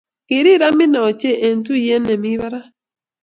Kirir 0.27 0.61
Amina 0.69 0.99
ochei 1.09 1.41
eng 1.47 1.61
tugee 1.67 1.99
ne 1.99 2.15
mii 2.21 2.39
barak. 2.41 2.67